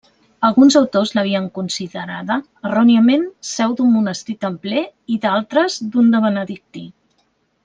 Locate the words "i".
5.17-5.21